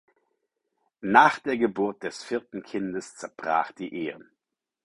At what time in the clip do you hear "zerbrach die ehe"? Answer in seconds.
3.17-4.19